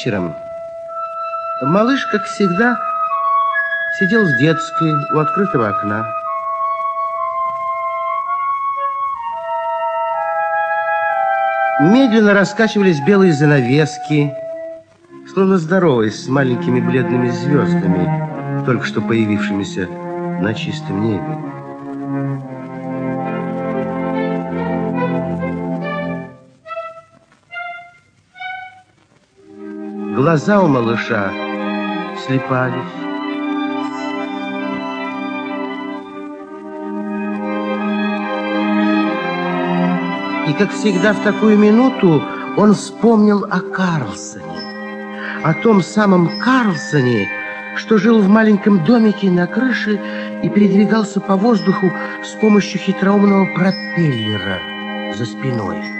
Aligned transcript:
Вечером 0.00 0.34
малыш, 1.60 2.06
как 2.06 2.22
всегда, 2.24 2.74
сидел 3.98 4.24
в 4.24 4.38
детской 4.38 4.92
у 5.14 5.18
открытого 5.18 5.68
окна. 5.68 6.06
Медленно 11.80 12.32
раскачивались 12.32 12.98
белые 13.00 13.34
занавески, 13.34 14.32
словно 15.34 15.58
здороваясь 15.58 16.24
с 16.24 16.28
маленькими 16.28 16.80
бледными 16.80 17.28
звездами, 17.28 18.64
только 18.64 18.86
что 18.86 19.02
появившимися 19.02 19.86
на 20.40 20.54
чистом 20.54 21.02
небе. 21.02 22.49
Глаза 30.20 30.60
у 30.60 30.68
малыша 30.68 31.32
слепались. 32.26 32.76
И, 40.46 40.52
как 40.58 40.72
всегда, 40.72 41.14
в 41.14 41.20
такую 41.24 41.56
минуту 41.56 42.22
он 42.58 42.74
вспомнил 42.74 43.46
о 43.50 43.60
Карлсоне. 43.60 44.44
О 45.42 45.54
том 45.54 45.80
самом 45.80 46.38
Карлсоне, 46.38 47.26
что 47.76 47.96
жил 47.96 48.20
в 48.20 48.28
маленьком 48.28 48.84
домике 48.84 49.30
на 49.30 49.46
крыше 49.46 49.98
и 50.42 50.50
передвигался 50.50 51.22
по 51.22 51.34
воздуху 51.34 51.90
с 52.22 52.38
помощью 52.42 52.78
хитроумного 52.78 53.46
пропеллера 53.54 54.58
за 55.16 55.24
спиной. 55.24 55.99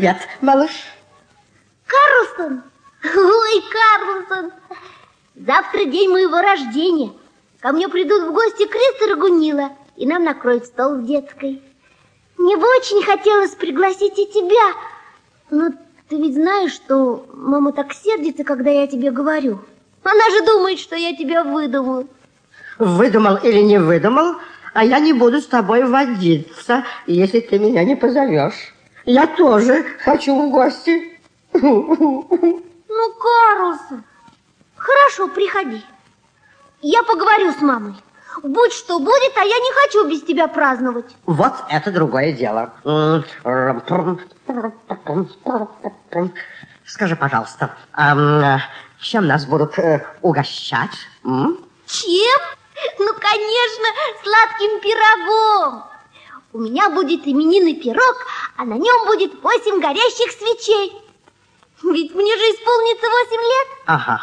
Привет, 0.00 0.16
малыш. 0.40 0.70
Карлсон! 1.86 2.62
Ой, 3.04 3.64
Карлсон! 3.70 4.50
Завтра 5.34 5.84
день 5.84 6.08
моего 6.08 6.40
рождения. 6.40 7.12
Ко 7.60 7.72
мне 7.72 7.86
придут 7.86 8.22
в 8.22 8.32
гости 8.32 8.66
Кристер 8.66 9.14
и 9.14 9.20
Гунила, 9.20 9.72
и 9.96 10.06
нам 10.06 10.24
накроют 10.24 10.64
стол 10.64 10.94
в 10.94 11.04
детской. 11.04 11.62
Мне 12.38 12.56
бы 12.56 12.62
очень 12.62 13.04
хотелось 13.04 13.50
пригласить 13.50 14.18
и 14.18 14.24
тебя, 14.24 14.72
но 15.50 15.68
ты 16.08 16.16
ведь 16.16 16.34
знаешь, 16.34 16.72
что 16.72 17.26
мама 17.34 17.72
так 17.72 17.92
сердится, 17.92 18.42
когда 18.42 18.70
я 18.70 18.86
тебе 18.86 19.10
говорю. 19.10 19.60
Она 20.02 20.30
же 20.30 20.46
думает, 20.46 20.78
что 20.78 20.96
я 20.96 21.14
тебя 21.14 21.44
выдумал. 21.44 22.06
Выдумал 22.78 23.36
или 23.36 23.60
не 23.60 23.78
выдумал, 23.78 24.36
а 24.72 24.82
я 24.82 24.98
не 24.98 25.12
буду 25.12 25.42
с 25.42 25.46
тобой 25.46 25.84
водиться, 25.84 26.86
если 27.06 27.40
ты 27.40 27.58
меня 27.58 27.84
не 27.84 27.96
позовешь. 27.96 28.72
Я 29.04 29.26
тоже 29.26 29.84
хочу 30.04 30.34
в 30.34 30.50
гости. 30.50 31.18
Ну, 31.52 33.14
Карлсон, 33.18 34.04
хорошо, 34.76 35.28
приходи. 35.28 35.82
Я 36.82 37.02
поговорю 37.02 37.52
с 37.52 37.60
мамой. 37.60 37.94
Будь 38.42 38.72
что 38.72 38.98
будет, 38.98 39.36
а 39.36 39.44
я 39.44 39.58
не 39.58 39.72
хочу 39.72 40.08
без 40.08 40.22
тебя 40.22 40.48
праздновать. 40.48 41.16
Вот 41.26 41.52
это 41.68 41.90
другое 41.90 42.32
дело. 42.32 42.72
Скажи, 46.86 47.16
пожалуйста, 47.16 47.74
а 47.92 48.60
чем 49.00 49.26
нас 49.26 49.46
будут 49.46 49.78
э, 49.78 50.06
угощать? 50.22 50.90
М? 51.24 51.58
Чем? 51.86 52.40
Ну, 52.98 53.08
конечно, 53.14 53.86
сладким 54.22 54.80
пирогом. 54.80 55.84
У 56.52 56.58
меня 56.58 56.90
будет 56.90 57.26
именинный 57.26 57.74
пирог, 57.74 58.26
а 58.56 58.64
на 58.64 58.74
нем 58.74 59.06
будет 59.06 59.40
восемь 59.42 59.80
горящих 59.80 60.32
свечей. 60.32 60.92
Ведь 61.82 62.14
мне 62.14 62.36
же 62.36 62.42
исполнится 62.42 63.06
восемь 63.06 63.40
лет. 63.40 63.68
Ага. 63.86 64.20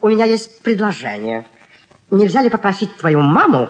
У 0.00 0.08
меня 0.08 0.24
есть 0.24 0.62
предложение. 0.62 1.46
Нельзя 2.10 2.42
ли 2.42 2.48
попросить 2.48 2.96
твою 2.96 3.20
маму 3.20 3.68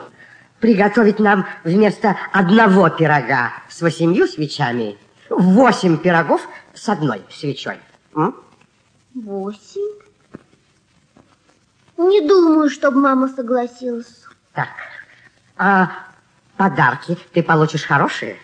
приготовить 0.61 1.19
нам 1.19 1.47
вместо 1.65 2.17
одного 2.33 2.89
пирога 2.89 3.53
с 3.69 3.83
восемью 3.83 4.29
свечами 4.29 4.97
восемь 5.29 5.99
пирогов 5.99 6.47
с 6.75 6.89
одной 6.89 7.23
свечой? 7.31 7.81
М? 8.15 8.37
Восемь? 9.15 10.01
Не 11.97 12.21
думаю, 12.21 12.71
чтобы 12.71 13.01
мама 13.01 13.29
согласилась. 13.29 14.25
Так, 14.55 14.69
а 15.57 16.12
подарки 16.63 17.19
ты 17.33 17.43
получишь 17.43 17.83
хорошие? 17.83 18.37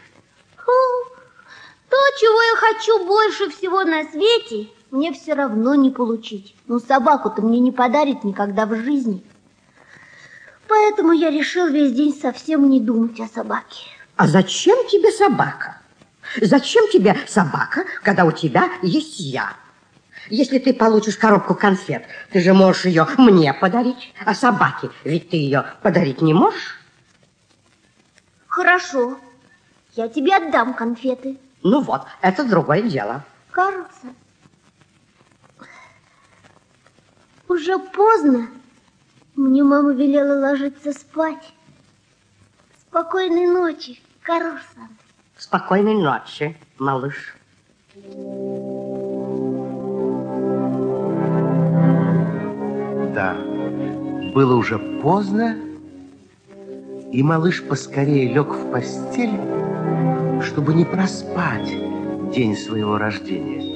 То, 1.89 1.97
чего 2.21 2.43
я 2.43 2.56
хочу 2.56 3.06
больше 3.06 3.49
всего 3.51 3.84
на 3.84 4.03
свете, 4.11 4.71
мне 4.91 5.12
все 5.12 5.34
равно 5.34 5.77
не 5.77 5.91
получить. 5.91 6.57
Ну, 6.67 6.81
собаку-то 6.81 7.43
мне 7.43 7.61
не 7.61 7.71
подарит 7.71 8.25
никогда 8.25 8.67
в 8.67 8.75
жизни. 8.75 9.23
Поэтому 10.67 11.12
я 11.12 11.31
решил 11.31 11.69
весь 11.69 11.93
день 11.93 12.12
совсем 12.12 12.69
не 12.69 12.81
думать 12.81 13.21
о 13.21 13.28
собаке. 13.28 13.84
А 14.17 14.27
зачем 14.27 14.77
тебе 14.89 15.12
собака? 15.12 15.78
Зачем 16.41 16.89
тебе 16.89 17.17
собака, 17.28 17.84
когда 18.03 18.25
у 18.25 18.33
тебя 18.33 18.69
есть 18.83 19.21
я? 19.21 19.53
Если 20.28 20.59
ты 20.59 20.75
получишь 20.75 21.17
коробку 21.17 21.55
конфет, 21.55 22.03
ты 22.33 22.41
же 22.41 22.53
можешь 22.53 22.84
ее 22.84 23.07
мне 23.17 23.55
подарить, 23.55 24.12
а 24.27 24.34
собаке 24.34 24.91
ведь 25.05 25.31
ты 25.31 25.37
ее 25.37 25.65
подарить 25.83 26.21
не 26.21 26.34
можешь. 26.34 26.78
Хорошо, 28.59 29.17
я 29.95 30.09
тебе 30.09 30.35
отдам 30.35 30.75
конфеты. 30.75 31.39
Ну 31.63 31.81
вот, 31.81 32.03
это 32.23 32.43
другое 32.43 32.83
дело. 32.83 33.23
Карлсон, 33.53 34.17
уже 37.47 37.79
поздно. 37.79 38.49
Мне 39.37 39.63
мама 39.63 39.93
велела 39.93 40.41
ложиться 40.41 40.93
спать. 40.93 41.53
Спокойной 42.81 43.47
ночи, 43.47 44.03
Карлсон. 44.23 44.89
Спокойной 45.37 45.95
ночи, 45.95 46.57
малыш. 46.81 47.37
Да, 53.15 53.37
было 54.35 54.57
уже 54.57 54.81
поздно, 55.01 55.57
и 57.13 57.23
малыш 57.23 57.65
поскорее 57.67 58.33
лег 58.33 58.49
в 58.49 58.71
постель, 58.71 59.39
чтобы 60.43 60.75
не 60.75 60.85
проспать 60.85 61.73
день 62.35 62.57
своего 62.57 62.99
рождения. 62.99 63.68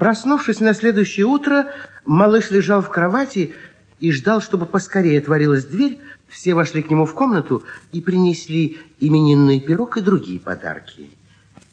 Проснувшись 0.00 0.60
на 0.60 0.72
следующее 0.72 1.26
утро, 1.26 1.70
малыш 2.06 2.50
лежал 2.50 2.80
в 2.80 2.88
кровати 2.88 3.54
и 3.98 4.10
ждал, 4.12 4.40
чтобы 4.40 4.64
поскорее 4.64 5.18
отворилась 5.18 5.66
дверь. 5.66 6.00
Все 6.26 6.54
вошли 6.54 6.82
к 6.82 6.90
нему 6.90 7.04
в 7.04 7.12
комнату 7.12 7.64
и 7.92 8.00
принесли 8.00 8.78
именинный 8.98 9.60
пирог 9.60 9.98
и 9.98 10.00
другие 10.00 10.40
подарки. 10.40 11.10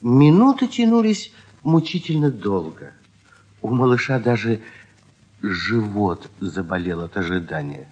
Минуты 0.01 0.67
тянулись 0.67 1.31
мучительно 1.63 2.29
долго. 2.29 2.91
У 3.61 3.69
малыша 3.69 4.19
даже 4.19 4.59
живот 5.41 6.29
заболел 6.41 7.03
от 7.03 7.15
ожидания. 7.15 7.89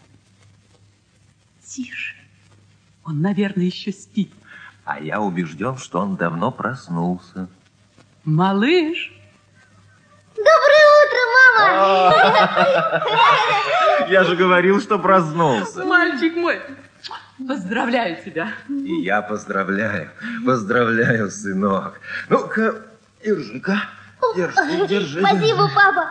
Тише. 1.65 2.15
Он, 3.05 3.21
наверное, 3.21 3.67
еще 3.67 3.93
спит. 3.93 4.33
А 4.83 4.99
я 4.99 5.21
убежден, 5.21 5.77
что 5.77 6.01
он 6.01 6.17
давно 6.17 6.51
проснулся. 6.51 7.47
Малыш! 8.25 9.15
Я 14.09 14.23
же 14.23 14.35
говорил, 14.35 14.81
что 14.81 14.99
проснулся. 14.99 15.83
мальчик 15.83 16.35
мой, 16.35 16.61
Поздравляю 17.47 18.17
тебя. 18.23 18.53
И 18.69 19.01
я 19.01 19.21
поздравляю, 19.21 20.09
поздравляю, 20.45 21.29
сынок. 21.29 21.99
Ну-ка, 22.29 22.75
держи-ка, 23.23 23.83
держи, 24.35 24.87
держи. 24.87 25.19
Спасибо, 25.19 25.69
папа. 25.75 26.07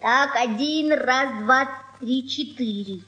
Так, 0.00 0.34
один, 0.36 0.92
раз, 0.92 1.28
два, 1.42 1.68
три, 2.00 2.26
четыре. 2.26 3.00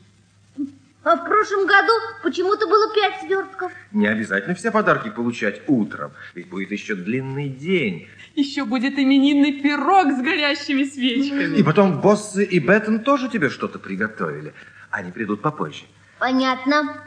А 1.04 1.16
в 1.16 1.24
прошлом 1.24 1.66
году 1.66 1.92
почему-то 2.22 2.66
было 2.66 2.92
пять 2.92 3.20
свертков. 3.20 3.72
Не 3.92 4.08
обязательно 4.08 4.54
все 4.54 4.70
подарки 4.70 5.10
получать 5.10 5.62
утром, 5.68 6.12
ведь 6.34 6.48
будет 6.48 6.72
еще 6.72 6.96
длинный 6.96 7.48
день. 7.48 8.08
Еще 8.34 8.64
будет 8.64 8.98
именинный 8.98 9.60
пирог 9.60 10.12
с 10.12 10.20
горящими 10.20 10.84
свечками. 10.84 11.56
И 11.56 11.62
потом 11.62 12.00
Боссы 12.00 12.44
и 12.44 12.58
Беттон 12.58 13.00
тоже 13.04 13.28
тебе 13.28 13.48
что-то 13.48 13.78
приготовили. 13.78 14.54
Они 14.90 15.12
придут 15.12 15.40
попозже. 15.40 15.84
Понятно. 16.18 17.00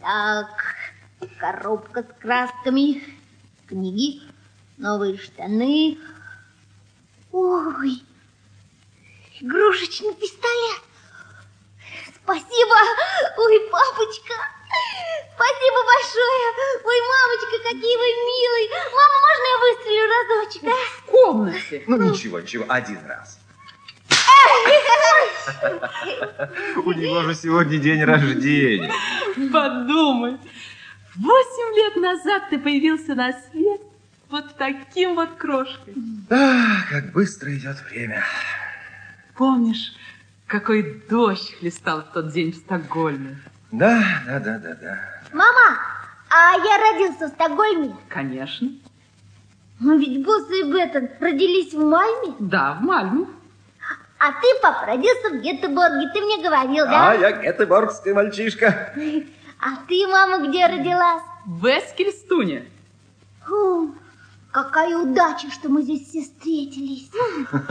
Так, 0.00 0.74
коробка 1.38 2.02
с 2.02 2.20
красками, 2.20 3.02
книги, 3.66 4.20
новые 4.76 5.18
штаны. 5.18 5.98
Ой, 7.32 8.02
игрушечный 9.40 10.14
пистолет. 10.14 10.82
Спасибо. 12.30 12.76
Ой, 13.38 13.60
папочка. 13.72 14.34
Спасибо 15.34 15.78
большое. 15.84 16.46
Ой, 16.84 16.98
мамочка, 17.08 17.56
какие 17.64 17.96
вы 17.96 18.08
милые. 18.30 18.66
Мама, 18.70 19.16
можно 19.26 19.46
я 19.50 19.56
выстрелю 19.66 20.04
разочек, 20.14 20.62
а? 20.64 20.76
В 20.96 21.02
комнате. 21.06 21.82
Ну 21.88 21.96
ничего, 21.96 22.38
ничего, 22.38 22.64
один 22.68 23.04
раз. 23.06 23.40
У 26.76 26.92
него 26.92 27.22
же 27.22 27.34
сегодня 27.34 27.78
день 27.78 28.04
рождения. 28.04 28.92
Подумай. 29.52 30.38
Восемь 31.16 31.74
лет 31.74 31.96
назад 31.96 32.44
ты 32.50 32.58
появился 32.60 33.16
на 33.16 33.32
свет 33.32 33.80
вот 34.28 34.56
таким 34.56 35.16
вот 35.16 35.34
крошкой. 35.34 35.94
Ах, 36.30 36.90
как 36.90 37.12
быстро 37.12 37.52
идет 37.52 37.80
время. 37.90 38.22
Помнишь, 39.34 39.94
какой 40.50 41.02
дождь 41.08 41.54
хлестал 41.58 42.00
в 42.02 42.12
тот 42.12 42.32
день 42.32 42.52
в 42.52 42.56
Стокгольме? 42.56 43.38
Да, 43.70 44.02
да, 44.26 44.40
да, 44.40 44.58
да, 44.58 44.74
да. 44.74 44.98
Мама, 45.32 45.78
а 46.28 46.54
я 46.58 46.78
родился 46.90 47.28
в 47.28 47.30
Стокгольме. 47.30 47.96
Конечно. 48.08 48.68
Но 49.78 49.94
ведь 49.94 50.24
Босс 50.24 50.50
и 50.50 50.64
Беттон 50.64 51.08
родились 51.20 51.72
в 51.72 51.78
Мальме. 51.78 52.34
Да, 52.40 52.74
в 52.74 52.82
Мальме. 52.82 53.26
А 54.18 54.32
ты, 54.32 54.48
папа, 54.60 54.86
родился 54.86 55.30
в 55.30 55.40
Гетеборге. 55.40 56.10
Ты 56.12 56.20
мне 56.20 56.42
говорил, 56.42 56.84
А, 56.84 56.88
да? 56.90 57.14
я 57.14 57.32
гетеборгский 57.32 58.12
мальчишка. 58.12 58.92
А 59.60 59.76
ты, 59.88 60.06
мама, 60.08 60.46
где 60.48 60.66
родилась? 60.66 61.22
В 61.46 61.64
Эскельстуне. 61.64 62.66
Фу, 63.46 63.94
какая 64.52 64.94
удача, 64.98 65.50
что 65.50 65.70
мы 65.70 65.80
здесь 65.82 66.06
все 66.08 66.22
встретились. 66.22 67.10
Мамочка, 67.52 67.70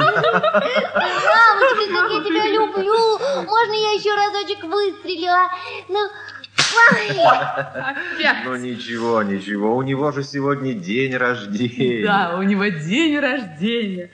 как 1.94 2.12
я 2.12 2.24
тебя 2.24 2.46
люблю. 2.52 3.20
Можно 3.60 3.74
я 3.74 3.92
еще 3.92 4.16
разочек 4.16 4.64
выстрелю? 4.64 5.32
а? 5.32 5.50
Ну. 5.90 6.10
Опять. 7.74 8.46
Ну 8.46 8.56
ничего, 8.56 9.22
ничего, 9.24 9.76
у 9.76 9.82
него 9.82 10.12
же 10.12 10.24
сегодня 10.24 10.74
день 10.74 11.16
рождения. 11.16 12.06
Да, 12.06 12.38
у 12.38 12.44
него 12.44 12.66
день 12.68 13.20
рождения. 13.20 14.12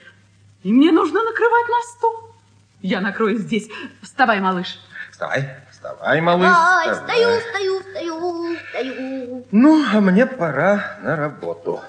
И 0.64 0.72
мне 0.72 0.90
нужно 0.90 1.22
накрывать 1.22 1.68
на 1.68 1.82
стол. 1.92 2.34
Я 2.82 3.00
накрою 3.00 3.38
здесь. 3.38 3.68
Вставай, 4.02 4.40
малыш. 4.40 4.80
Вставай, 5.12 5.48
вставай, 5.70 6.20
малыш. 6.20 6.48
Ой, 6.48 6.92
вставай. 6.92 7.16
стою, 7.16 7.40
стою, 7.40 7.80
стою, 7.82 8.56
стою. 8.68 9.46
Ну, 9.52 9.84
а 9.92 10.00
мне 10.00 10.26
пора 10.26 10.98
на 11.02 11.14
работу. 11.14 11.80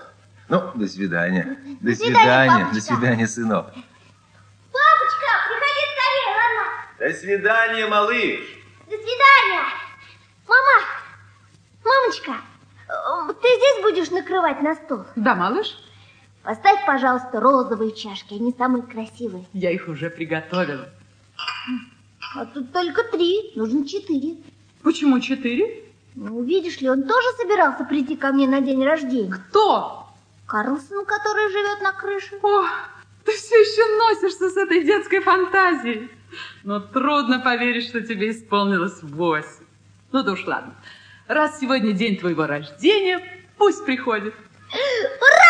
Ну, 0.49 0.71
до 0.75 0.87
свидания. 0.87 1.57
До 1.81 1.95
свидания, 1.95 1.95
свидания, 1.95 2.67
до 2.73 2.81
свидания, 2.81 3.27
сынок. 3.27 3.65
Ладно? 3.73 5.06
До 7.07 7.13
свидания, 7.13 7.87
малыш. 7.87 8.41
До 8.85 8.97
свидания. 8.97 9.63
Мама, 10.45 10.83
мамочка, 11.85 12.33
э, 12.89 13.33
ты 13.41 13.47
здесь 13.47 13.81
будешь 13.81 14.11
накрывать 14.11 14.61
на 14.61 14.75
стол? 14.75 15.05
Да, 15.15 15.33
малыш? 15.33 15.67
Поставь, 16.43 16.85
пожалуйста, 16.85 17.39
розовые 17.39 17.93
чашки, 17.93 18.33
они 18.33 18.53
самые 18.57 18.83
красивые. 18.83 19.45
Я 19.53 19.71
их 19.71 19.87
уже 19.87 20.09
приготовила. 20.09 20.89
А 22.35 22.45
тут 22.45 22.73
только 22.73 23.05
три, 23.05 23.53
нужно 23.55 23.87
четыре. 23.87 24.35
Почему 24.83 25.21
четыре? 25.21 25.85
Ну, 26.15 26.43
видишь 26.43 26.81
ли, 26.81 26.89
он 26.89 27.03
тоже 27.03 27.27
собирался 27.37 27.85
прийти 27.85 28.17
ко 28.17 28.33
мне 28.33 28.49
на 28.49 28.59
день 28.59 28.83
рождения. 28.83 29.31
Кто? 29.31 30.07
Карлсон, 30.45 31.05
который 31.05 31.51
живет 31.53 31.81
на 31.81 31.93
крыше. 31.93 32.37
О, 32.41 32.65
ты 33.23 33.31
все 33.31 33.55
еще 33.55 33.97
носишься 33.97 34.49
с 34.49 34.57
этой 34.57 34.83
детской 34.83 35.21
фантазией. 35.21 36.11
Но 36.63 36.79
трудно 36.79 37.39
поверить, 37.39 37.87
что 37.87 38.01
тебе 38.01 38.31
исполнилось 38.31 39.01
восемь. 39.01 39.65
Ну 40.11 40.23
да 40.23 40.33
уж 40.33 40.45
ладно. 40.45 40.75
Раз 41.27 41.59
сегодня 41.59 41.91
день 41.91 42.17
твоего 42.17 42.45
рождения, 42.45 43.21
пусть 43.57 43.85
приходит. 43.85 44.33
Ура! 44.73 45.43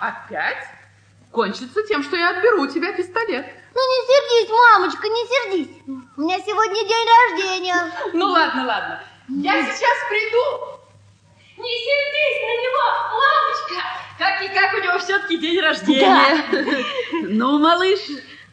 Опять? 0.00 0.66
Кончится 1.30 1.82
тем, 1.84 2.02
что 2.02 2.16
я 2.16 2.30
отберу 2.30 2.62
у 2.62 2.66
тебя 2.66 2.92
пистолет. 2.92 3.46
Ну, 3.74 3.80
не 3.80 4.06
сердись, 4.06 4.50
мамочка, 4.50 5.08
не 5.08 5.26
сердись. 5.26 5.76
У 6.16 6.20
меня 6.20 6.38
сегодня 6.40 6.82
день 6.86 7.08
рождения. 7.20 7.92
Ну 8.12 8.26
ладно, 8.26 8.66
ладно. 8.66 9.02
Я 9.28 9.62
сейчас 9.62 9.98
приду. 10.10 10.78
Не 11.56 11.74
сердись 11.84 12.40
на 12.42 12.54
него, 12.62 12.84
мамочка. 13.12 13.78
Как 14.18 14.42
и 14.42 14.48
как 14.48 14.74
у 14.74 14.82
него 14.82 14.98
все-таки 14.98 15.38
день 15.38 15.60
рождения. 15.60 16.44
Ну, 17.28 17.58
малыш. 17.58 18.00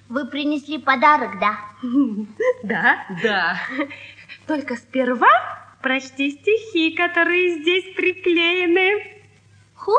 Вы 0.10 0.26
принесли 0.26 0.80
подарок, 0.80 1.40
да? 1.40 1.60
Да? 2.64 3.06
Да. 3.24 3.60
Только 4.48 4.76
сперва 4.76 5.30
прочти 5.82 6.32
стихи, 6.32 6.92
которые 6.96 7.62
здесь 7.62 7.96
приклеены. 7.96 9.22
Фу, 9.76 9.92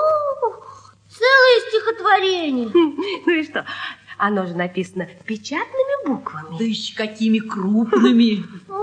целое 1.09 1.61
стихотворение. 1.69 2.71
Ну 3.27 3.33
и 3.33 3.45
что? 3.45 3.65
Оно 4.19 4.47
же 4.47 4.55
написано 4.55 5.09
печатными 5.25 6.07
буквами. 6.07 6.59
Да 6.59 6.65
еще 6.65 6.95
какими 6.97 7.39
крупными. 7.39 8.45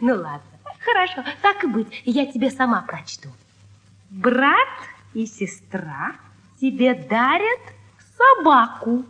Ну 0.00 0.12
ладно, 0.14 0.42
хорошо, 0.80 1.24
так 1.40 1.64
и 1.64 1.66
быть, 1.66 2.02
я 2.04 2.26
тебе 2.26 2.50
сама 2.50 2.82
прочту. 2.82 3.30
Брат 4.10 4.68
и 5.14 5.24
сестра 5.24 6.14
тебе 6.60 6.92
дарят 6.94 7.60
собаку. 8.18 9.06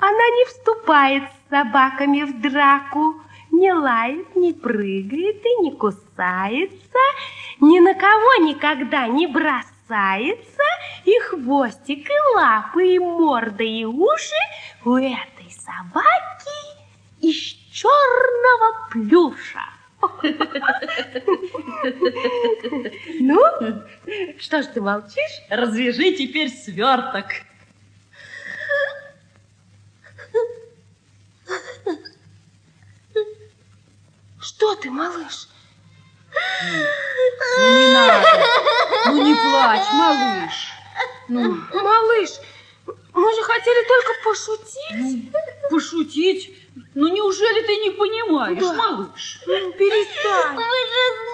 Она 0.00 0.10
не 0.10 0.44
вступает 0.46 1.24
с 1.24 1.50
собаками 1.50 2.22
в 2.22 2.40
драку, 2.40 3.16
не 3.50 3.72
лает, 3.72 4.36
не 4.36 4.52
прыгает 4.52 5.44
и 5.44 5.62
не 5.62 5.72
кусается, 5.72 6.98
ни 7.60 7.80
на 7.80 7.94
кого 7.94 8.46
никогда 8.46 9.08
не 9.08 9.26
бросается, 9.26 10.62
и 11.04 11.18
хвостик, 11.20 12.08
и 12.08 12.36
лапы, 12.36 12.94
и 12.94 12.98
морда, 12.98 13.64
и 13.64 13.84
уши 13.84 14.36
у 14.84 14.94
этой 14.94 15.50
собаки 15.50 16.78
из 17.20 17.36
черного 17.72 18.88
плюша. 18.90 19.64
Ну, 23.20 23.40
что 24.38 24.62
ж 24.62 24.66
ты 24.66 24.80
молчишь? 24.80 25.42
Развяжи 25.50 26.12
теперь 26.12 26.50
сверток. 26.50 27.26
Что 34.58 34.74
ты, 34.74 34.90
малыш? 34.90 35.46
Ну 37.58 37.78
не 37.78 37.92
надо. 37.94 38.26
Ну 39.06 39.22
не 39.22 39.32
плачь, 39.34 39.86
малыш. 39.92 40.72
Ну, 41.28 41.54
Малыш, 41.72 42.30
мы 43.12 43.34
же 43.36 43.42
хотели 43.44 43.86
только 43.86 44.12
пошутить. 44.24 45.32
пошутить? 45.70 46.56
Ну 46.96 47.06
неужели 47.06 47.62
ты 47.62 47.76
не 47.76 47.90
понимаешь, 47.90 48.60
малыш? 48.60 49.40
Ну, 49.46 49.72
перестань. 49.74 50.56
Вы 50.56 50.62
же 50.62 51.27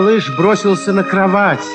Малыш 0.00 0.34
бросился 0.34 0.94
на 0.94 1.04
кровать. 1.04 1.66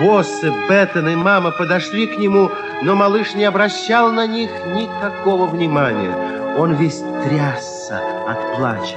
Боссы, 0.00 0.52
Беттон 0.68 1.08
и 1.08 1.16
мама 1.16 1.50
подошли 1.50 2.06
к 2.06 2.16
нему, 2.16 2.48
но 2.82 2.94
малыш 2.94 3.34
не 3.34 3.42
обращал 3.42 4.12
на 4.12 4.24
них 4.24 4.50
никакого 4.66 5.46
внимания. 5.46 6.54
Он 6.56 6.74
весь 6.74 7.02
трясся 7.24 8.00
от 8.28 8.56
плача. 8.56 8.94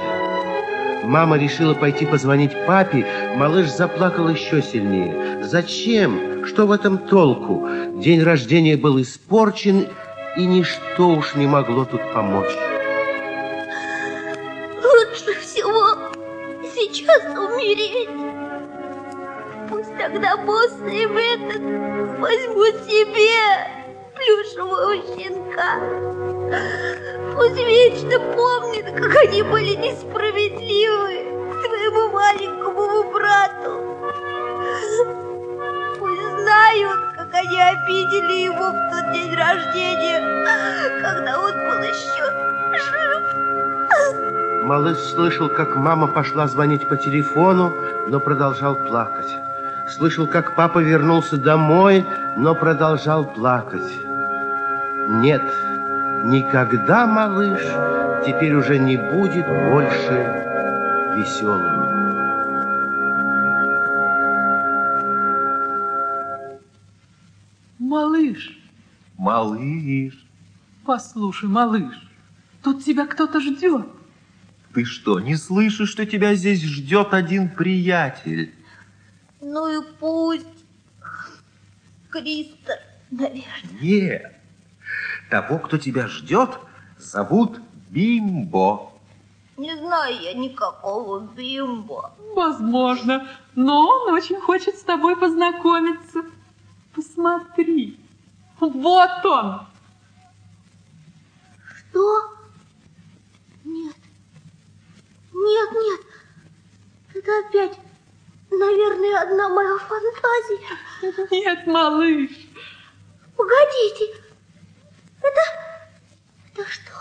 Мама 1.02 1.36
решила 1.36 1.74
пойти 1.74 2.06
позвонить 2.06 2.52
папе. 2.64 3.04
Малыш 3.34 3.68
заплакал 3.72 4.28
еще 4.28 4.62
сильнее. 4.62 5.42
Зачем? 5.42 6.46
Что 6.46 6.68
в 6.68 6.70
этом 6.70 6.96
толку? 6.96 7.68
День 7.94 8.22
рождения 8.22 8.76
был 8.76 9.02
испорчен, 9.02 9.88
и 10.36 10.46
ничто 10.46 11.08
уж 11.08 11.34
не 11.34 11.48
могло 11.48 11.86
тут 11.86 12.02
помочь. 12.12 12.56
Лучше 14.76 15.40
всего 15.40 16.12
сейчас 16.72 17.36
умереть. 17.36 18.29
Тогда 20.00 20.32
и 20.32 21.04
этот 21.04 21.60
возьмут 22.20 22.74
себе 22.88 23.68
плюшевого 24.16 24.94
щенка. 24.96 25.70
Пусть 27.34 27.56
вечно 27.56 28.18
помнит, 28.34 28.86
как 28.96 29.14
они 29.24 29.42
были 29.42 29.74
несправедливы 29.74 31.52
к 31.52 31.66
своему 31.66 32.08
маленькому 32.12 33.12
брату. 33.12 33.72
Пусть 35.98 36.22
знают, 36.22 37.00
как 37.18 37.34
они 37.34 37.60
обидели 37.60 38.44
его 38.44 38.70
в 38.70 38.90
тот 38.90 39.12
день 39.12 39.34
рождения, 39.34 40.20
когда 41.02 41.38
он 41.38 41.52
был 41.52 41.82
еще 41.82 42.24
жив. 42.72 44.64
Малыш 44.64 44.96
слышал, 44.96 45.50
как 45.50 45.76
мама 45.76 46.06
пошла 46.06 46.46
звонить 46.46 46.88
по 46.88 46.96
телефону, 46.96 47.70
но 48.08 48.18
продолжал 48.18 48.76
плакать. 48.76 49.49
Слышал, 49.90 50.26
как 50.28 50.54
папа 50.54 50.78
вернулся 50.78 51.36
домой, 51.36 52.06
но 52.36 52.54
продолжал 52.54 53.24
плакать. 53.24 53.92
Нет, 55.08 55.42
никогда 56.24 57.06
малыш 57.06 57.60
теперь 58.24 58.54
уже 58.54 58.78
не 58.78 58.96
будет 58.96 59.46
больше 59.46 61.16
веселым. 61.16 61.80
Малыш, 67.78 68.56
Малыш, 69.18 70.14
послушай, 70.84 71.48
малыш, 71.48 71.94
тут 72.62 72.84
тебя 72.84 73.06
кто-то 73.06 73.40
ждет. 73.40 73.86
ты 74.72 74.84
что, 74.84 75.18
не 75.18 75.34
слышишь, 75.34 75.90
что 75.90 76.06
тебя 76.06 76.34
здесь 76.34 76.62
ждет 76.62 77.12
один 77.12 77.48
приятель? 77.48 78.54
Ну 79.40 79.68
и 79.68 79.84
пусть. 79.98 80.46
Кристо, 82.10 82.80
наверное. 83.10 83.80
Нет. 83.80 84.36
Того, 85.30 85.58
кто 85.58 85.78
тебя 85.78 86.08
ждет, 86.08 86.58
зовут 86.98 87.60
Бимбо. 87.88 88.90
Не 89.56 89.76
знаю 89.76 90.18
я 90.22 90.32
никакого 90.32 91.20
бимбо. 91.20 92.14
Возможно, 92.34 93.28
но 93.54 93.86
он 93.86 94.14
очень 94.14 94.40
хочет 94.40 94.78
с 94.78 94.82
тобой 94.82 95.16
познакомиться. 95.16 96.22
Посмотри, 96.94 98.00
вот 98.58 99.26
он. 99.26 99.66
Что? 101.90 102.22
Нет. 103.64 103.96
Нет, 105.34 105.70
нет. 105.72 106.00
Это 107.14 107.46
опять, 107.46 107.78
наверное, 108.50 109.22
одна 109.22 109.48
моя 109.48 109.78
фантазия. 109.78 110.60
Нет, 111.30 111.66
малыш, 111.66 112.30
Погодите. 113.36 114.04
Это... 115.22 115.40
Это 116.52 116.70
что? 116.70 116.92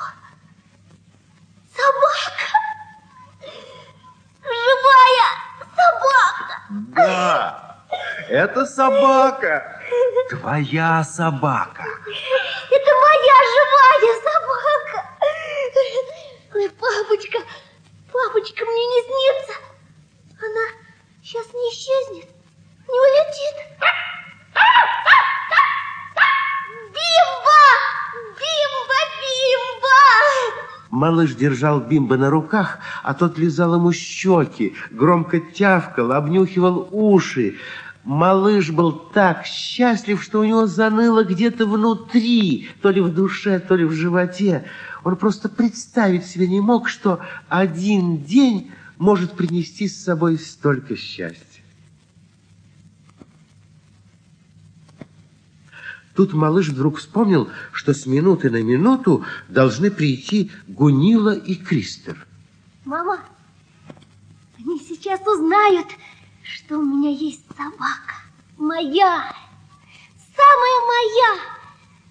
Собака. 1.75 2.47
Живая 4.41 5.29
собака. 5.75 6.61
Да, 6.95 7.85
это 8.29 8.65
собака. 8.65 9.81
Твоя 10.29 11.03
собака. 11.03 11.83
Это 12.71 12.91
моя 13.05 13.37
живая 13.53 14.13
собака. 14.23 15.09
Ой, 16.55 16.69
папочка, 16.69 17.39
папочка, 18.13 18.65
мне 18.65 18.85
не 18.87 19.01
снится. 19.03 19.59
Она 20.41 20.78
сейчас 21.29 21.45
не 21.53 21.59
исчезнет, 21.71 22.27
не 22.87 22.99
улетит. 22.99 23.55
Бимба! 26.89 27.61
Бимба, 28.39 28.99
бимба! 29.21 29.99
Малыш 30.89 31.35
держал 31.35 31.81
Бимба 31.81 32.17
на 32.17 32.31
руках, 32.31 32.79
а 33.03 33.13
тот 33.13 33.37
лизал 33.37 33.75
ему 33.75 33.91
щеки, 33.91 34.75
громко 34.89 35.39
тявкал, 35.39 36.13
обнюхивал 36.13 36.89
уши. 36.91 37.59
Малыш 38.03 38.71
был 38.71 38.93
так 38.93 39.45
счастлив, 39.45 40.23
что 40.23 40.39
у 40.39 40.43
него 40.43 40.65
заныло 40.65 41.23
где-то 41.23 41.67
внутри, 41.67 42.69
то 42.81 42.89
ли 42.89 43.01
в 43.01 43.13
душе, 43.13 43.59
то 43.59 43.75
ли 43.75 43.85
в 43.85 43.91
животе. 43.91 44.65
Он 45.03 45.15
просто 45.15 45.47
представить 45.47 46.25
себе 46.25 46.47
не 46.47 46.59
мог, 46.59 46.89
что 46.89 47.19
один 47.49 48.23
день 48.23 48.71
может 48.99 49.35
принести 49.35 49.87
с 49.87 50.03
собой 50.03 50.37
столько 50.37 50.95
счастья. 50.95 51.63
Тут 56.15 56.33
малыш 56.33 56.67
вдруг 56.67 56.97
вспомнил, 56.97 57.49
что 57.71 57.93
с 57.93 58.05
минуты 58.05 58.49
на 58.49 58.61
минуту 58.61 59.23
должны 59.47 59.89
прийти 59.89 60.51
Гунила 60.67 61.33
и 61.33 61.55
Кристер. 61.55 62.27
Мама, 62.83 63.21
они 64.57 64.77
сейчас 64.79 65.21
узнают, 65.21 65.87
что 66.43 66.77
у 66.77 66.83
меня 66.83 67.09
есть 67.09 67.45
собака. 67.55 68.15
Моя. 68.57 69.33
Самая 70.35 70.79
моя. 70.91 71.39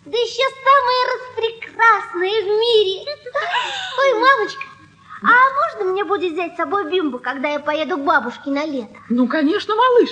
Да 0.06 0.16
еще 0.16 0.48
самая 0.64 1.02
распрекрасная 1.12 2.42
в 2.42 2.46
мире. 2.46 3.04
Ой, 4.00 4.20
мамочка, 4.20 4.67
а 5.22 5.26
можно 5.28 5.92
мне 5.92 6.04
будет 6.04 6.32
взять 6.32 6.54
с 6.54 6.56
собой 6.56 6.90
Бимбу, 6.90 7.18
когда 7.18 7.48
я 7.48 7.58
поеду 7.58 7.96
к 7.96 8.04
бабушке 8.04 8.50
на 8.50 8.64
лето? 8.64 8.96
ну, 9.08 9.26
конечно, 9.26 9.74
малыш. 9.74 10.10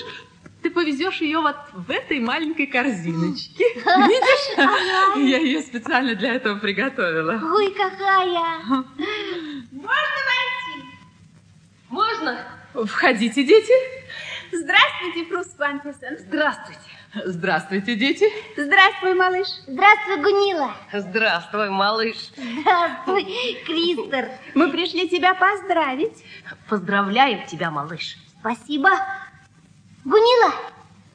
Ты 0.62 0.70
повезешь 0.70 1.20
ее 1.20 1.38
вот 1.40 1.56
в 1.74 1.90
этой 1.90 2.18
маленькой 2.18 2.66
корзиночке. 2.66 3.64
Видишь? 3.74 5.28
Я 5.30 5.38
ее 5.38 5.60
специально 5.60 6.14
для 6.16 6.34
этого 6.34 6.58
приготовила. 6.58 7.40
Ой, 7.54 7.70
какая. 7.72 8.66
Можно 8.66 10.18
войти? 10.26 10.84
Можно? 11.88 12.38
Входите, 12.74 13.44
дети. 13.44 13.72
Здравствуйте, 14.50 15.24
Фрус 15.28 15.46
Пантерсон. 15.56 16.18
Здравствуйте. 16.18 16.95
Здравствуйте, 17.24 17.96
дети. 17.96 18.26
Здравствуй, 18.56 19.14
малыш. 19.14 19.46
Здравствуй, 19.66 20.16
Гунила. 20.22 20.70
Здравствуй, 20.92 21.70
малыш. 21.70 22.16
Здравствуй, 22.36 23.24
Кристер. 23.64 24.28
Мы 24.54 24.70
пришли 24.70 25.08
тебя 25.08 25.34
поздравить. 25.34 26.22
Поздравляем 26.68 27.46
тебя, 27.46 27.70
малыш. 27.70 28.18
Спасибо. 28.40 28.90
Гунила, 30.04 30.52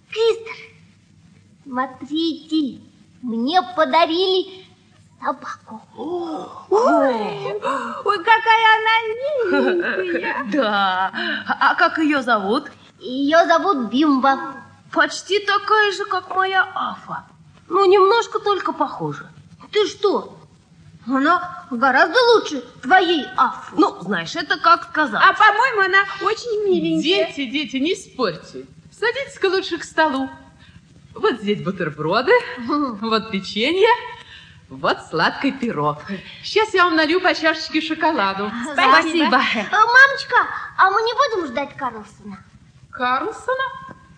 Кристер, 0.09 0.55
смотрите, 1.63 2.81
мне 3.21 3.61
подарили 3.75 4.65
собаку. 5.23 5.81
Ой, 5.95 7.59
какая 8.19 8.65
она 8.75 8.95
миленькая. 9.07 10.45
Да. 10.51 11.11
А 11.47 11.75
как 11.75 11.99
ее 11.99 12.21
зовут? 12.21 12.69
Ее 12.99 13.45
зовут 13.45 13.89
Бимба. 13.89 14.55
Почти 14.91 15.39
такая 15.39 15.91
же, 15.93 16.05
как 16.05 16.35
моя 16.35 16.63
Афа. 16.75 17.25
Ну, 17.67 17.85
немножко 17.85 18.39
только 18.39 18.73
похожа. 18.73 19.29
Ты 19.71 19.87
что? 19.87 20.37
Она 21.07 21.65
гораздо 21.71 22.19
лучше 22.33 22.61
твоей 22.81 23.25
Афы. 23.37 23.75
Ну, 23.77 23.97
знаешь, 24.01 24.35
это 24.35 24.59
как 24.59 24.89
сказать. 24.89 25.21
А, 25.23 25.33
по-моему, 25.33 25.81
она 25.81 26.03
очень 26.21 26.67
миленькая. 26.67 27.33
Дети, 27.33 27.49
дети, 27.49 27.77
не 27.77 27.95
спорьте. 27.95 28.65
Садитесь-ка 28.91 29.45
лучше 29.47 29.77
к 29.77 29.83
столу. 29.83 30.29
Вот 31.15 31.41
здесь 31.41 31.61
бутерброды, 31.61 32.31
вот 32.57 33.31
печенье, 33.31 33.89
вот 34.69 34.97
сладкий 35.09 35.51
пирог. 35.51 35.97
Сейчас 36.43 36.73
я 36.73 36.85
вам 36.85 36.95
налью 36.95 37.19
по 37.19 37.33
чашечке 37.33 37.81
шоколаду. 37.81 38.51
Спасибо. 38.73 39.37
А, 39.37 39.85
мамочка, 39.85 40.35
а 40.77 40.91
мы 40.91 41.01
не 41.01 41.13
будем 41.13 41.47
ждать 41.47 41.75
Карлсона? 41.75 42.43
Карлсона? 42.91 43.63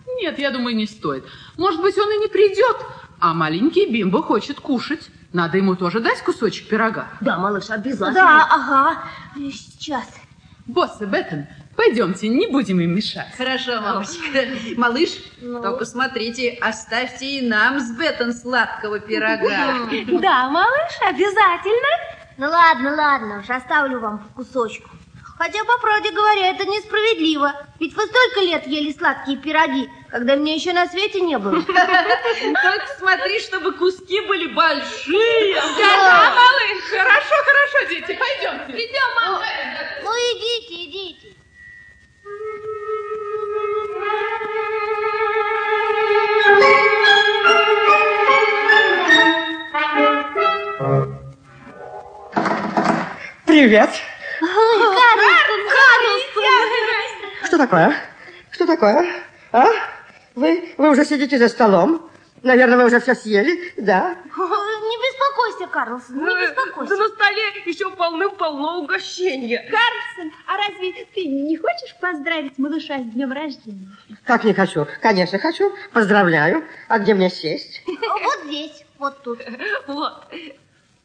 Нет, 0.06 0.38
я 0.38 0.50
думаю, 0.50 0.76
не 0.76 0.86
стоит. 0.86 1.24
Может 1.56 1.80
быть, 1.80 1.96
он 1.98 2.10
и 2.12 2.18
не 2.18 2.28
придет, 2.28 2.76
а 3.20 3.34
маленький 3.34 3.90
Бимбо 3.90 4.22
хочет 4.22 4.60
кушать. 4.60 5.10
Надо 5.32 5.56
ему 5.56 5.74
тоже 5.74 6.00
дать 6.00 6.22
кусочек 6.22 6.68
пирога. 6.68 7.08
Да, 7.20 7.38
малыш, 7.38 7.70
обязательно. 7.70 8.12
Да, 8.12 8.48
ага. 8.50 9.02
Сейчас. 9.36 10.08
Босс 10.66 11.00
и 11.00 11.04
Беттон, 11.04 11.46
Пойдемте, 11.76 12.28
не 12.28 12.46
будем 12.46 12.80
им 12.80 12.94
мешать. 12.94 13.34
Хорошо, 13.36 13.80
мамочка. 13.80 14.22
Малыш, 14.76 15.10
только 15.40 15.84
смотрите, 15.84 16.56
оставьте 16.60 17.40
и 17.40 17.48
нам 17.48 17.80
с 17.80 17.90
Беттон 17.98 18.32
сладкого 18.32 19.00
пирога. 19.00 19.88
Да, 20.20 20.48
малыш, 20.48 20.92
обязательно. 21.02 21.88
Ну 22.36 22.46
ладно, 22.46 22.94
ладно, 22.94 23.40
уж 23.40 23.50
оставлю 23.50 24.00
вам 24.00 24.18
по 24.18 24.42
кусочку. 24.42 24.90
Хотя, 25.36 25.64
по 25.64 25.78
правде 25.78 26.12
говоря, 26.12 26.50
это 26.50 26.64
несправедливо. 26.64 27.52
Ведь 27.80 27.94
вы 27.94 28.06
столько 28.06 28.40
лет 28.40 28.66
ели 28.68 28.92
сладкие 28.92 29.36
пироги, 29.36 29.90
когда 30.10 30.36
меня 30.36 30.54
еще 30.54 30.72
на 30.72 30.86
свете 30.86 31.20
не 31.20 31.36
было. 31.38 31.60
Только 31.62 32.86
смотри, 32.98 33.40
чтобы 33.40 33.72
куски 33.72 34.20
были 34.22 34.46
большие. 34.52 35.54
Да, 35.54 36.34
малыш, 36.36 36.84
хорошо, 36.88 37.34
хорошо, 37.44 37.88
дети, 37.90 38.18
пойдемте. 38.18 38.84
Идем, 38.84 39.14
мама. 39.16 39.42
Ну, 40.04 40.10
идите, 40.12 40.84
идите. 40.84 41.34
Привет. 53.46 53.90
Карлсон, 54.40 55.60
Карлсон. 55.74 57.43
Что 57.54 57.62
такое? 57.66 57.94
Что 58.50 58.66
такое? 58.66 59.06
А? 59.52 59.66
Вы, 60.34 60.74
вы 60.76 60.90
уже 60.90 61.04
сидите 61.04 61.38
за 61.38 61.48
столом? 61.48 62.10
Наверное, 62.42 62.76
вы 62.78 62.86
уже 62.86 62.98
все 62.98 63.14
съели, 63.14 63.72
да? 63.76 64.16
Не 64.26 64.96
беспокойся, 64.98 65.72
Карлсон, 65.72 66.16
не 66.16 66.24
беспокойся. 66.24 66.96
на 66.96 67.06
столе 67.06 67.42
еще 67.64 67.90
полным-полно 67.90 68.80
угощения. 68.80 69.70
Карлсон, 69.70 70.36
а 70.48 70.56
разве 70.56 71.06
ты 71.14 71.26
не 71.26 71.56
хочешь 71.56 71.94
поздравить 72.00 72.58
малыша 72.58 72.98
с 72.98 73.04
днем 73.04 73.30
рождения? 73.30 73.86
Как 74.24 74.42
не 74.42 74.52
хочу? 74.52 74.88
Конечно, 75.00 75.38
хочу. 75.38 75.72
Поздравляю. 75.92 76.64
А 76.88 76.98
где 76.98 77.14
мне 77.14 77.30
сесть? 77.30 77.84
Вот 77.86 78.46
здесь, 78.46 78.84
вот 78.98 79.22
тут. 79.22 79.38
Вот. 79.86 80.24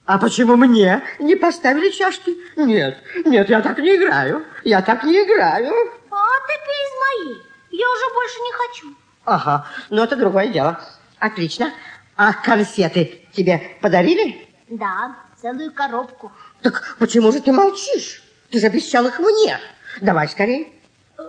А 0.07 0.17
почему 0.17 0.55
мне 0.55 1.03
не 1.19 1.35
поставили 1.35 1.91
чашки? 1.91 2.35
Нет, 2.55 2.97
нет, 3.25 3.47
я 3.47 3.61
так 3.61 3.77
не 3.77 3.95
играю. 3.97 4.43
Я 4.63 4.81
так 4.81 5.03
не 5.03 5.13
играю. 5.13 5.98
А 6.11 6.47
ты 6.47 6.53
пей 6.65 6.81
из 6.85 6.93
моей. 7.27 7.43
Я 7.71 7.89
уже 7.89 8.13
больше 8.13 8.39
не 8.39 8.51
хочу. 8.53 8.95
Ага, 9.25 9.67
но 9.89 10.03
это 10.03 10.15
другое 10.15 10.47
дело. 10.47 10.79
Отлично. 11.19 11.73
А 12.15 12.33
конфеты 12.33 13.25
тебе 13.31 13.77
подарили? 13.81 14.47
Да, 14.69 15.15
целую 15.41 15.71
коробку. 15.73 16.31
Так 16.61 16.95
почему 16.99 17.31
же 17.31 17.39
ты 17.41 17.51
молчишь? 17.51 18.23
Ты 18.51 18.59
же 18.59 18.67
обещал 18.67 19.05
их 19.07 19.19
мне. 19.19 19.59
Давай 20.01 20.27
скорее. 20.27 20.71
Э, 21.17 21.23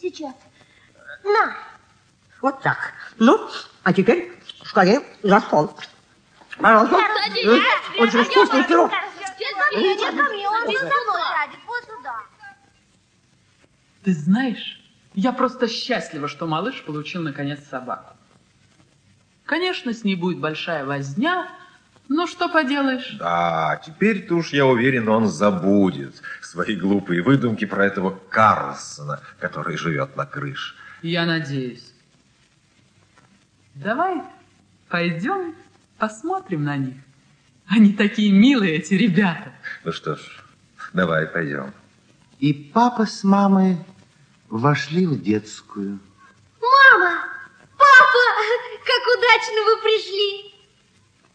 Сейчас. 0.00 0.32
На. 1.22 1.56
Вот 2.40 2.60
так. 2.62 2.92
Ну, 3.18 3.48
а 3.82 3.92
теперь 3.92 4.32
скорее 4.64 5.02
за 5.22 5.40
стол. 5.40 5.72
Пожалуйста. 6.58 6.96
Очень 7.98 8.24
вкусный 8.24 8.64
пирог. 8.64 8.90
Нет, 9.76 10.00
ко 10.00 10.12
мне. 10.12 10.48
Он 10.48 10.62
здесь 10.66 10.78
со 10.80 10.84
мной 10.86 11.22
сядет. 11.32 11.58
Ты 14.04 14.12
знаешь, 14.12 14.80
я 15.14 15.32
просто 15.32 15.66
счастлива, 15.66 16.28
что 16.28 16.46
малыш 16.46 16.82
получил 16.82 17.22
наконец 17.22 17.60
собаку. 17.70 18.14
Конечно, 19.46 19.94
с 19.94 20.04
ней 20.04 20.14
будет 20.14 20.38
большая 20.38 20.84
возня, 20.84 21.48
но 22.08 22.26
что 22.26 22.50
поделаешь? 22.50 23.16
Да, 23.18 23.80
теперь-то 23.84 24.34
уж 24.34 24.52
я 24.52 24.66
уверен, 24.66 25.08
он 25.08 25.26
забудет 25.26 26.20
свои 26.42 26.76
глупые 26.76 27.22
выдумки 27.22 27.64
про 27.64 27.86
этого 27.86 28.10
Карлсона, 28.28 29.20
который 29.38 29.78
живет 29.78 30.16
на 30.16 30.26
крыше. 30.26 30.74
Я 31.02 31.24
надеюсь. 31.24 31.92
Давай 33.74 34.22
пойдем 34.88 35.54
посмотрим 35.98 36.64
на 36.64 36.76
них. 36.76 36.96
Они 37.66 37.94
такие 37.94 38.32
милые, 38.32 38.76
эти 38.76 38.94
ребята. 38.94 39.52
Ну 39.84 39.92
что 39.92 40.16
ж, 40.16 40.20
давай 40.92 41.26
пойдем. 41.26 41.72
И 42.38 42.52
папа 42.52 43.06
с 43.06 43.24
мамой 43.24 43.78
вошли 44.54 45.04
в 45.04 45.20
детскую. 45.20 45.98
Мама! 46.60 47.24
Папа! 47.76 48.24
Как 48.84 49.18
удачно 49.18 49.62
вы 49.64 49.82
пришли! 49.82 50.54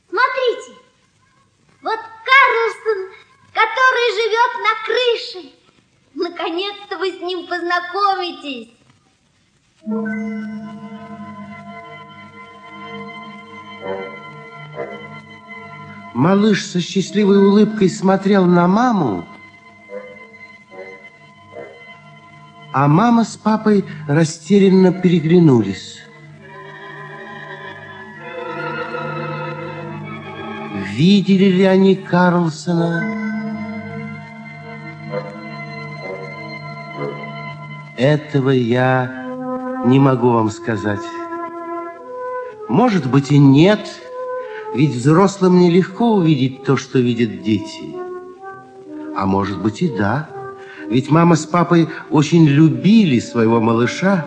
Смотрите! 0.10 0.80
Вот 1.82 2.00
Карлсон, 2.00 3.12
который 3.54 4.08
живет 4.16 4.52
на 4.64 4.74
крыше. 4.86 5.54
Наконец-то 6.16 6.98
вы 6.98 7.12
с 7.12 7.20
ним 7.20 7.46
познакомитесь. 7.48 8.70
Малыш 16.14 16.66
со 16.66 16.80
счастливой 16.80 17.40
улыбкой 17.46 17.90
смотрел 17.90 18.46
на 18.46 18.68
маму, 18.68 19.28
а 22.72 22.88
мама 22.88 23.24
с 23.24 23.36
папой 23.36 23.86
растерянно 24.08 24.92
переглянулись. 24.92 26.02
Видели 30.96 31.46
ли 31.46 31.64
они 31.64 31.96
Карлсона? 31.96 33.16
Этого 37.98 38.50
я 38.50 39.82
не 39.86 40.00
могу 40.00 40.30
вам 40.30 40.50
сказать. 40.50 41.04
Может 42.68 43.10
быть 43.10 43.32
и 43.32 43.38
нет, 43.38 43.80
ведь 44.76 44.92
взрослым 44.92 45.60
нелегко 45.60 46.14
увидеть 46.14 46.64
то, 46.64 46.78
что 46.78 47.00
видят 47.00 47.42
дети. 47.42 47.96
А 49.18 49.26
может 49.26 49.62
быть 49.62 49.82
и 49.82 49.88
да, 49.88 50.30
ведь 50.90 51.12
мама 51.12 51.36
с 51.36 51.46
папой 51.46 51.88
очень 52.10 52.46
любили 52.48 53.20
своего 53.20 53.62
малыша 53.62 54.26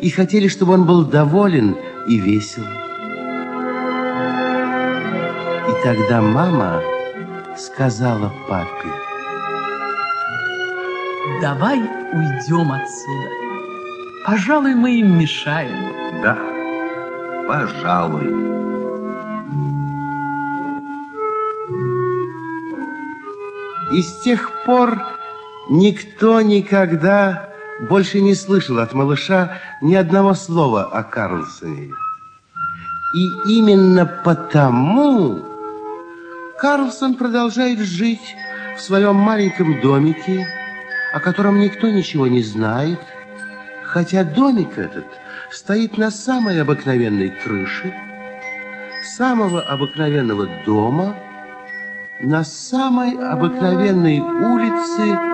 и 0.00 0.10
хотели, 0.10 0.48
чтобы 0.48 0.72
он 0.74 0.84
был 0.84 1.04
доволен 1.04 1.76
и 2.06 2.16
весел. 2.16 2.64
И 5.68 5.84
тогда 5.84 6.22
мама 6.22 6.82
сказала 7.56 8.32
папе, 8.48 8.88
Давай 11.42 11.78
уйдем 11.78 12.72
отсюда. 12.72 13.28
Пожалуй, 14.26 14.74
мы 14.74 14.98
им 14.98 15.18
мешаем. 15.18 16.22
Да, 16.22 16.36
пожалуй. 17.46 18.26
И 23.92 24.02
с 24.02 24.20
тех 24.20 24.50
пор 24.66 24.98
никто 25.68 26.40
никогда 26.40 27.50
больше 27.88 28.20
не 28.20 28.34
слышал 28.34 28.78
от 28.78 28.92
малыша 28.92 29.58
ни 29.80 29.94
одного 29.94 30.34
слова 30.34 30.84
о 30.84 31.02
Карлсоне. 31.02 31.92
И 33.14 33.58
именно 33.58 34.04
потому 34.24 35.44
Карлсон 36.58 37.14
продолжает 37.14 37.78
жить 37.78 38.34
в 38.76 38.80
своем 38.80 39.16
маленьком 39.16 39.80
домике, 39.80 40.46
о 41.14 41.20
котором 41.20 41.60
никто 41.60 41.88
ничего 41.88 42.26
не 42.26 42.42
знает, 42.42 43.00
хотя 43.84 44.24
домик 44.24 44.76
этот 44.76 45.06
стоит 45.50 45.96
на 45.96 46.10
самой 46.10 46.60
обыкновенной 46.60 47.30
крыше, 47.30 47.94
самого 49.16 49.62
обыкновенного 49.62 50.48
дома, 50.66 51.16
на 52.20 52.44
самой 52.44 53.16
обыкновенной 53.16 54.18
улице 54.18 55.27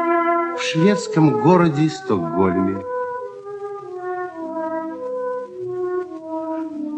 в 0.57 0.63
шведском 0.63 1.43
городе 1.43 1.89
Стокгольме. 1.89 2.83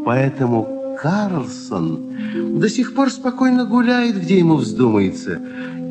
Поэтому 0.04 0.96
Карлсон 1.00 2.58
до 2.60 2.68
сих 2.68 2.94
пор 2.94 3.10
спокойно 3.10 3.64
гуляет, 3.64 4.20
где 4.20 4.38
ему 4.38 4.56
вздумается, 4.56 5.40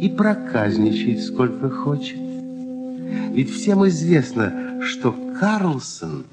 и 0.01 0.10
проказничает 0.10 1.21
сколько 1.23 1.69
хочет. 1.69 2.19
Ведь 2.19 3.51
всем 3.51 3.88
известно, 3.88 4.82
что 4.82 5.13
Карлсон 5.39 6.25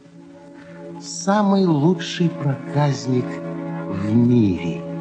самый 1.00 1.64
лучший 1.64 2.28
проказник 2.28 3.26
в 3.88 4.14
мире. 4.14 4.91